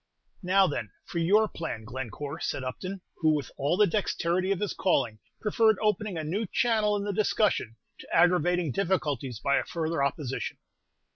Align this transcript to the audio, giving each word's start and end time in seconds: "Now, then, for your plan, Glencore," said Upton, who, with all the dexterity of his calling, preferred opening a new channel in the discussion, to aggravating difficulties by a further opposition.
"Now, 0.41 0.65
then, 0.65 0.89
for 1.05 1.19
your 1.19 1.47
plan, 1.47 1.83
Glencore," 1.83 2.39
said 2.39 2.63
Upton, 2.63 3.01
who, 3.17 3.35
with 3.35 3.51
all 3.55 3.77
the 3.77 3.85
dexterity 3.85 4.51
of 4.51 4.59
his 4.59 4.73
calling, 4.73 5.19
preferred 5.39 5.77
opening 5.79 6.17
a 6.17 6.23
new 6.23 6.47
channel 6.47 6.95
in 6.95 7.03
the 7.03 7.13
discussion, 7.13 7.75
to 7.99 8.07
aggravating 8.11 8.71
difficulties 8.71 9.39
by 9.39 9.57
a 9.57 9.63
further 9.63 10.03
opposition. 10.03 10.57